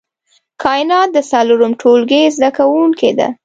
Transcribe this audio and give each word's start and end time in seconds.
کاينات 0.61 1.09
د 1.13 1.17
څلورم 1.31 1.71
ټولګي 1.81 2.21
زده 2.35 2.49
کوونکې 2.57 3.11
ده 3.19 3.27